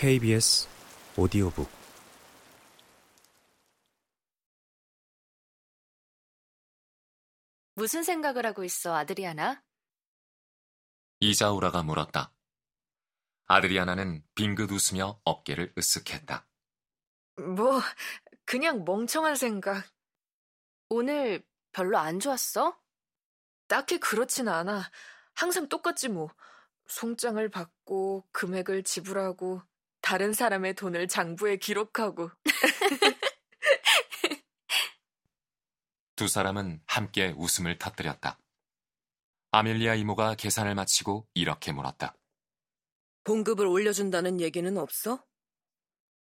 KBS 0.00 0.66
오디오북 1.18 1.68
무슨 7.74 8.02
생각을 8.02 8.46
하고 8.46 8.64
있어, 8.64 8.94
아드리아나? 8.96 9.62
이자우라가 11.20 11.82
물었다. 11.82 12.32
아드리아나는 13.44 14.24
빙긋 14.34 14.70
웃으며 14.72 15.20
어깨를 15.22 15.74
으쓱했다. 15.74 16.46
뭐, 17.54 17.82
그냥 18.46 18.86
멍청한 18.86 19.36
생각. 19.36 19.86
오늘 20.88 21.44
별로 21.72 21.98
안 21.98 22.20
좋았어? 22.20 22.80
딱히 23.68 24.00
그렇진 24.00 24.48
않아. 24.48 24.90
항상 25.34 25.68
똑같지 25.68 26.08
뭐. 26.08 26.30
송장을 26.86 27.46
받고 27.50 28.26
금액을 28.32 28.82
지불하고 28.84 29.60
다른 30.00 30.32
사람의 30.32 30.74
돈을 30.74 31.08
장부에 31.08 31.56
기록하고. 31.56 32.30
두 36.16 36.28
사람은 36.28 36.82
함께 36.86 37.34
웃음을 37.36 37.78
터뜨렸다. 37.78 38.38
아멜리아 39.52 39.94
이모가 39.94 40.34
계산을 40.34 40.74
마치고 40.74 41.28
이렇게 41.34 41.72
물었다. 41.72 42.14
봉급을 43.24 43.66
올려준다는 43.66 44.40
얘기는 44.40 44.76
없어? 44.76 45.24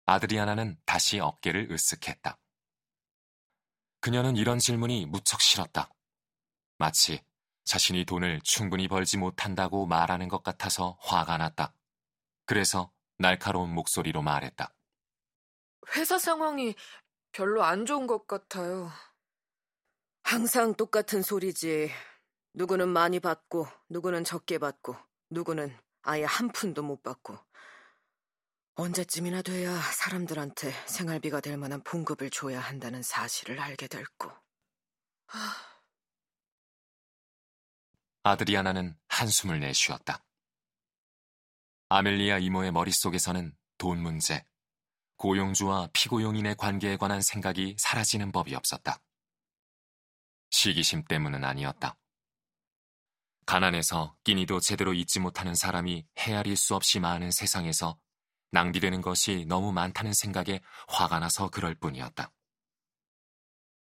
아드리아나는 0.06 0.78
다시 0.86 1.20
어깨를 1.20 1.70
으쓱했다. 1.70 2.38
그녀는 4.02 4.38
이런 4.38 4.60
질문이 4.60 5.06
무척 5.06 5.42
싫었다. 5.42 5.94
마치 6.78 7.22
자신이 7.66 8.06
돈을 8.06 8.40
충분히 8.44 8.88
벌지 8.88 9.18
못한다고 9.18 9.86
말하는 9.86 10.30
것 10.30 10.42
같아서 10.42 10.98
화가 11.02 11.38
났다. 11.38 11.76
그래서 12.46 12.92
날카로운 13.20 13.74
목소리로 13.74 14.22
말했다. 14.22 14.74
회사 15.96 16.18
상황이 16.18 16.76
별로 17.32 17.64
안 17.64 17.86
좋은 17.86 18.08
것 18.08 18.28
같아요. 18.28 18.90
항상 20.24 20.74
똑같은 20.74 21.22
소리지. 21.22 21.92
누구는 22.54 22.90
많이 22.90 23.20
받고, 23.20 23.68
누구는 23.90 24.24
적게 24.24 24.58
받고, 24.58 24.96
누구는 25.30 25.78
아예 26.02 26.24
한 26.24 26.50
푼도 26.50 26.82
못 26.82 27.04
받고. 27.04 27.38
언제쯤이나 28.76 29.42
돼야 29.42 29.76
사람들한테 29.76 30.72
생활비가 30.88 31.42
될 31.42 31.58
만한 31.58 31.84
봉급을 31.84 32.30
줘야 32.30 32.62
한다는 32.62 33.04
사실을 33.04 33.60
알게 33.60 33.88
될 33.88 34.06
거. 34.18 34.34
아드리아나는 38.24 38.98
한숨을 39.10 39.60
내쉬었다. 39.60 40.24
아멜리아 41.92 42.38
이모의 42.38 42.72
머릿속에서는 42.72 43.52
돈 43.80 44.00
문제, 44.00 44.46
고용주와 45.18 45.90
피고용인의 45.92 46.56
관계에 46.56 46.98
관한 46.98 47.20
생각이 47.20 47.78
사라지는 47.80 48.32
법이 48.32 48.54
없었다. 48.54 49.02
시기심 50.52 51.06
때문은 51.06 51.44
아니었다. 51.44 51.98
가난해서 53.48 54.16
끼니도 54.24 54.60
제대로 54.60 54.94
잊지 54.94 55.20
못하는 55.20 55.56
사람이 55.56 56.06
헤아릴 56.20 56.56
수 56.58 56.76
없이 56.76 57.00
많은 57.00 57.32
세상에서 57.32 57.98
낭비되는 58.52 59.02
것이 59.02 59.46
너무 59.48 59.72
많다는 59.72 60.14
생각에 60.14 60.62
화가 60.90 61.18
나서 61.18 61.50
그럴 61.50 61.74
뿐이었다. 61.74 62.32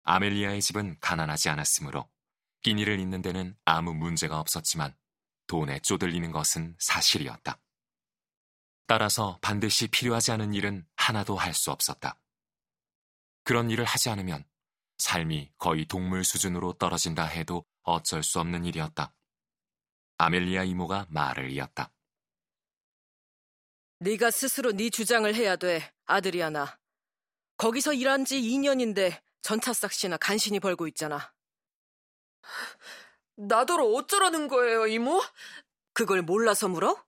아멜리아의 0.04 0.62
집은 0.62 0.96
가난하지 1.00 1.50
않았으므로 1.50 2.08
끼니를 2.62 2.98
잊는 2.98 3.20
데는 3.20 3.58
아무 3.66 3.92
문제가 3.92 4.40
없었지만 4.40 4.96
돈에 5.46 5.80
쪼들리는 5.80 6.32
것은 6.32 6.76
사실이었다. 6.78 7.60
따라서 8.90 9.38
반드시 9.40 9.86
필요하지 9.86 10.32
않은 10.32 10.52
일은 10.52 10.84
하나도 10.96 11.36
할 11.36 11.54
수 11.54 11.70
없었다. 11.70 12.18
그런 13.44 13.70
일을 13.70 13.84
하지 13.84 14.10
않으면 14.10 14.44
삶이 14.98 15.52
거의 15.58 15.84
동물 15.86 16.24
수준으로 16.24 16.72
떨어진다 16.72 17.24
해도 17.24 17.64
어쩔 17.82 18.24
수 18.24 18.40
없는 18.40 18.64
일이었다. 18.64 19.14
아멜리아 20.18 20.64
이모가 20.64 21.06
말을 21.08 21.52
이었다. 21.52 21.92
네가 24.00 24.32
스스로 24.32 24.72
네 24.72 24.90
주장을 24.90 25.32
해야 25.36 25.54
돼, 25.54 25.94
아드리아나. 26.06 26.76
거기서 27.58 27.92
일한 27.92 28.24
지 28.24 28.40
2년인데 28.40 29.22
전차싹 29.42 29.92
씨나 29.92 30.16
간신히 30.16 30.58
벌고 30.58 30.88
있잖아. 30.88 31.32
나더러 33.36 33.84
어쩌라는 33.84 34.48
거예요, 34.48 34.88
이모? 34.88 35.22
그걸 35.92 36.22
몰라서 36.22 36.66
물어? 36.66 37.00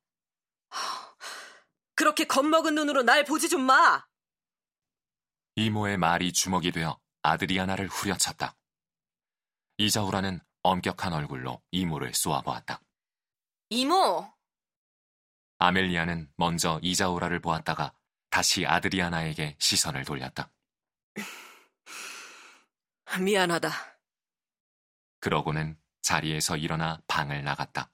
그렇게 1.95 2.25
겁먹은 2.25 2.75
눈으로 2.75 3.03
날 3.03 3.25
보지 3.25 3.49
좀 3.49 3.63
마! 3.63 4.05
이모의 5.57 5.99
말이 5.99 6.33
주먹이 6.33 6.73
되어 6.73 6.99
아드리아나를 7.23 7.89
후려쳤다. 7.89 8.57
이자우라는 9.77 10.41
엄격한 10.63 11.13
얼굴로 11.13 11.63
이모를 11.71 12.15
쏘아보았다. 12.15 12.81
이모! 13.71 14.33
아멜리아는 15.59 16.33
먼저 16.37 16.81
이자우라를 16.83 17.41
보았다가 17.41 17.93
다시 18.31 18.67
아드리아나에게 18.67 19.57
시선을 19.61 20.05
돌렸다. 20.05 20.51
미안하다. 23.21 23.71
그러고는 25.21 25.79
자리에서 26.01 26.57
일어나 26.57 27.01
방을 27.07 27.45
나갔다. 27.45 27.93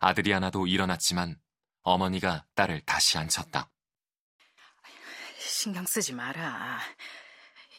아드리아나도 0.00 0.66
일어났지만 0.66 1.40
어머니가 1.88 2.44
딸을 2.54 2.82
다시 2.82 3.18
앉혔다. 3.18 3.70
신경 5.38 5.86
쓰지 5.86 6.12
마라. 6.12 6.80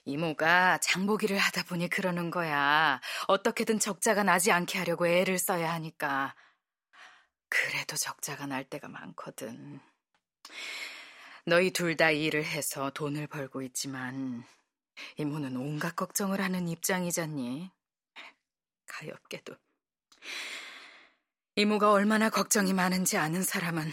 이모가 0.06 0.80
장보기를 0.80 1.38
하다 1.38 1.64
보니 1.64 1.90
그러는 1.90 2.32
거야. 2.32 3.00
어떻게든 3.28 3.80
적자가 3.80 4.24
나지 4.24 4.52
않게 4.52 4.80
하려고 4.80 5.08
애를 5.08 5.38
써야 5.38 5.72
하니까. 5.74 6.36
그래도 7.50 7.96
적자가 7.96 8.46
날 8.48 8.64
때가 8.64 8.88
많거든. 8.88 9.80
너희 11.46 11.72
둘 11.72 11.96
다 11.98 12.12
일을 12.12 12.44
해서 12.46 12.92
돈을 12.92 13.28
벌고 13.28 13.62
있지만 13.64 14.44
이모는 15.18 15.56
온갖 15.58 15.96
걱정을 15.96 16.42
하는 16.42 16.68
입장이잖니. 16.68 17.72
가엾게도. 18.88 19.56
이모가 21.60 21.92
얼마나 21.92 22.30
걱정이 22.30 22.72
많은지 22.72 23.18
아는 23.18 23.44
사람은 23.44 23.92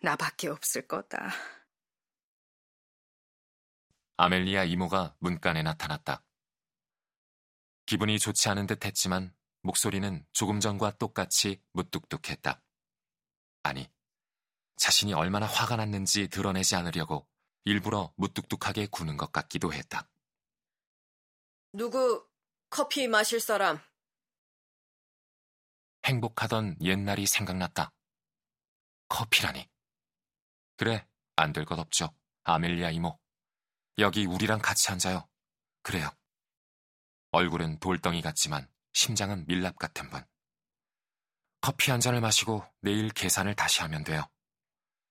나밖에 0.00 0.46
없을 0.46 0.86
거다. 0.86 1.32
아멜리아 4.16 4.62
이모가 4.62 5.16
문간에 5.18 5.64
나타났다. 5.64 6.24
기분이 7.84 8.20
좋지 8.20 8.48
않은 8.50 8.68
듯 8.68 8.84
했지만 8.84 9.34
목소리는 9.62 10.24
조금 10.30 10.60
전과 10.60 10.98
똑같이 10.98 11.60
무뚝뚝했다. 11.72 12.62
아니, 13.64 13.90
자신이 14.76 15.14
얼마나 15.14 15.46
화가 15.46 15.74
났는지 15.74 16.28
드러내지 16.28 16.76
않으려고 16.76 17.26
일부러 17.64 18.14
무뚝뚝하게 18.14 18.86
구는 18.86 19.16
것 19.16 19.32
같기도 19.32 19.72
했다. 19.72 20.08
누구 21.72 22.24
커피 22.70 23.08
마실 23.08 23.40
사람? 23.40 23.80
행복하던 26.04 26.76
옛날이 26.80 27.26
생각났다. 27.26 27.92
커피라니. 29.08 29.68
그래, 30.76 31.06
안 31.36 31.52
될 31.52 31.64
것 31.64 31.78
없죠. 31.78 32.14
아멜리아 32.44 32.90
이모. 32.90 33.18
여기 33.98 34.26
우리랑 34.26 34.60
같이 34.60 34.90
앉아요. 34.90 35.28
그래요. 35.82 36.10
얼굴은 37.30 37.78
돌덩이 37.78 38.20
같지만 38.22 38.68
심장은 38.92 39.46
밀랍 39.46 39.76
같은 39.76 40.08
분. 40.10 40.24
커피 41.60 41.90
한 41.90 42.00
잔을 42.00 42.20
마시고 42.20 42.64
내일 42.80 43.10
계산을 43.10 43.54
다시 43.54 43.82
하면 43.82 44.02
돼요. 44.02 44.28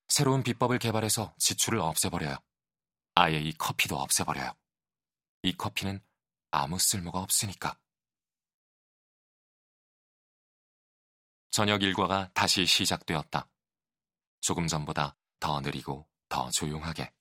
새로운 0.10 0.44
비법을 0.44 0.80
개발해서 0.80 1.34
지출을 1.38 1.80
없애버려요. 1.80 2.36
아예 3.16 3.40
이 3.40 3.54
커피도 3.54 3.98
없애버려요. 3.98 4.54
이 5.44 5.56
커피는 5.56 6.04
아무 6.52 6.78
쓸모가 6.78 7.20
없으니까. 7.20 7.78
저녁 11.52 11.84
일과가 11.84 12.32
다시 12.34 12.66
시작되었다. 12.66 13.48
조금 14.40 14.68
전보다 14.68 15.18
더 15.40 15.60
느리고 15.60 16.08
더 16.30 16.50
조용하게. 16.50 17.14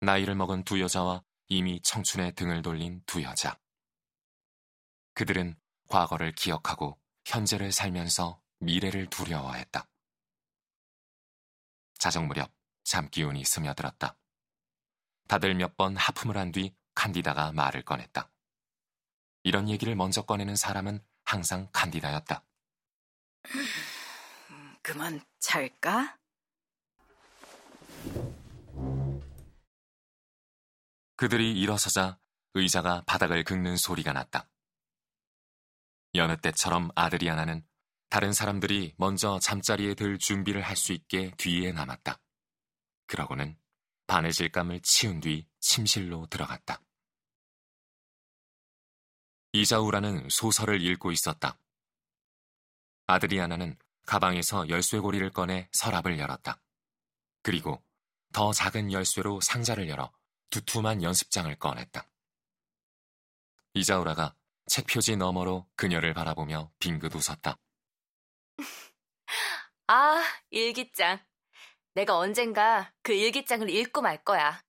나이를 0.00 0.34
먹은 0.34 0.64
두 0.64 0.80
여자와 0.80 1.22
이미 1.48 1.80
청춘의 1.82 2.34
등을 2.34 2.62
돌린 2.62 3.02
두 3.04 3.22
여자. 3.22 3.58
그들은 5.14 5.58
과거를 5.88 6.34
기억하고 6.34 6.98
현재를 7.26 7.72
살면서 7.72 8.40
미래를 8.60 9.08
두려워했다. 9.10 9.86
자정 11.98 12.26
무렵 12.26 12.50
잠기운이 12.84 13.44
스며들었다. 13.44 14.16
다들 15.28 15.54
몇 15.54 15.76
번 15.76 15.96
하품을 15.96 16.38
한 16.38 16.52
뒤 16.52 16.74
칸디다가 16.94 17.52
말을 17.52 17.84
꺼냈다. 17.84 18.30
이런 19.42 19.68
얘기를 19.68 19.94
먼저 19.94 20.22
꺼내는 20.22 20.56
사람은 20.56 21.04
항상 21.24 21.68
칸디다였다. 21.72 22.44
그만 24.88 25.20
잘까? 25.38 26.18
그들이 31.16 31.60
일어서자 31.60 32.18
의자가 32.54 33.02
바닥을 33.06 33.44
긁는 33.44 33.76
소리가 33.76 34.14
났다. 34.14 34.48
여느 36.14 36.40
때처럼 36.40 36.90
아드리아나는 36.94 37.68
다른 38.08 38.32
사람들이 38.32 38.94
먼저 38.96 39.38
잠자리에 39.38 39.92
들 39.92 40.18
준비를 40.18 40.62
할 40.62 40.74
수 40.74 40.94
있게 40.94 41.32
뒤에 41.36 41.72
남았다. 41.72 42.18
그러고는 43.08 43.58
바느질감을 44.06 44.80
치운 44.80 45.20
뒤 45.20 45.46
침실로 45.60 46.26
들어갔다. 46.28 46.80
이자우라는 49.52 50.30
소설을 50.30 50.80
읽고 50.80 51.12
있었다. 51.12 51.58
아드리아나는 53.06 53.76
가방에서 54.08 54.70
열쇠고리를 54.70 55.30
꺼내 55.32 55.68
서랍을 55.70 56.18
열었다. 56.18 56.58
그리고 57.42 57.84
더 58.32 58.54
작은 58.54 58.90
열쇠로 58.90 59.42
상자를 59.42 59.86
열어 59.90 60.10
두툼한 60.48 61.02
연습장을 61.02 61.54
꺼냈다. 61.58 62.08
이자우라가 63.74 64.34
책 64.66 64.86
표지 64.86 65.14
너머로 65.16 65.68
그녀를 65.76 66.14
바라보며 66.14 66.72
빙긋 66.78 67.14
웃었다. 67.14 67.58
아, 69.88 70.24
일기장. 70.48 71.20
내가 71.92 72.16
언젠가 72.16 72.90
그 73.02 73.12
일기장을 73.12 73.68
읽고 73.68 74.00
말 74.00 74.24
거야. 74.24 74.64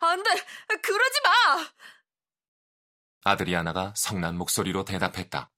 안 0.00 0.22
돼! 0.22 0.30
그러지 0.82 1.20
마! 1.22 1.70
아드리아나가 3.24 3.92
성난 3.94 4.38
목소리로 4.38 4.86
대답했다. 4.86 5.50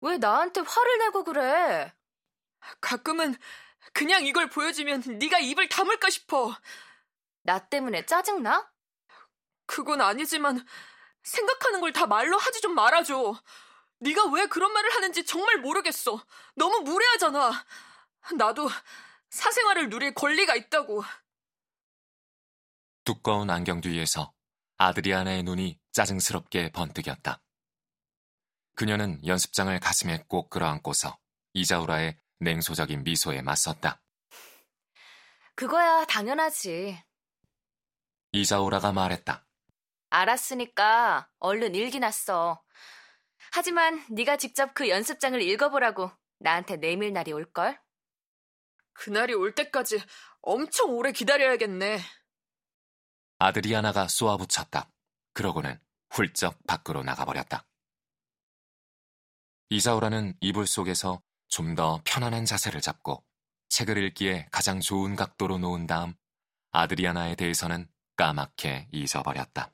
왜 0.00 0.18
나한테 0.18 0.60
화를 0.60 0.98
내고 0.98 1.24
그래? 1.24 1.92
가끔은 2.80 3.36
그냥 3.92 4.24
이걸 4.26 4.48
보여주면 4.50 5.02
네가 5.18 5.38
입을 5.40 5.68
다물까 5.68 6.10
싶어. 6.10 6.54
나 7.42 7.58
때문에 7.68 8.06
짜증나? 8.06 8.70
그건 9.66 10.00
아니지만 10.00 10.64
생각하는 11.22 11.80
걸 11.80 11.92
다 11.92 12.06
말로 12.06 12.38
하지 12.38 12.60
좀 12.60 12.74
말아줘. 12.74 13.34
네가 14.00 14.26
왜 14.26 14.46
그런 14.46 14.72
말을 14.72 14.94
하는지 14.94 15.24
정말 15.26 15.58
모르겠어. 15.58 16.24
너무 16.54 16.80
무례하잖아. 16.80 17.52
나도 18.36 18.68
사생활을 19.30 19.88
누릴 19.88 20.14
권리가 20.14 20.54
있다고. 20.54 21.02
두꺼운 23.04 23.50
안경 23.50 23.80
뒤에서 23.80 24.32
아드리아나의 24.76 25.42
눈이 25.42 25.78
짜증스럽게 25.92 26.70
번뜩였다. 26.72 27.40
그녀는 28.78 29.18
연습장을 29.26 29.76
가슴에 29.80 30.22
꼭 30.28 30.50
끌어안고서 30.50 31.18
이자우라의 31.52 32.16
냉소적인 32.38 33.02
미소에 33.02 33.42
맞섰다. 33.42 34.00
그거야 35.56 36.04
당연하지. 36.04 36.96
이자우라가 38.30 38.92
말했다. 38.92 39.44
알았으니까 40.10 41.28
얼른 41.40 41.74
일기나 41.74 42.12
써. 42.12 42.62
하지만 43.50 44.06
네가 44.10 44.36
직접 44.36 44.72
그 44.74 44.88
연습장을 44.88 45.42
읽어보라고 45.42 46.12
나한테 46.38 46.76
내밀 46.76 47.12
날이 47.12 47.32
올걸? 47.32 47.80
그날이 48.92 49.34
올 49.34 49.56
때까지 49.56 50.00
엄청 50.40 50.90
오래 50.90 51.10
기다려야겠네. 51.10 51.98
아드리아나가 53.40 54.06
쏘아붙였다. 54.06 54.88
그러고는 55.32 55.80
훌쩍 56.10 56.64
밖으로 56.68 57.02
나가버렸다. 57.02 57.64
이자우라는 59.70 60.34
이불 60.40 60.66
속에서 60.66 61.20
좀 61.48 61.74
더 61.74 62.00
편안한 62.04 62.44
자세를 62.44 62.80
잡고 62.80 63.24
책을 63.68 63.98
읽기에 64.04 64.48
가장 64.50 64.80
좋은 64.80 65.16
각도로 65.16 65.58
놓은 65.58 65.86
다음 65.86 66.14
아드리아나에 66.72 67.34
대해서는 67.36 67.88
까맣게 68.16 68.88
잊어버렸다. 68.92 69.72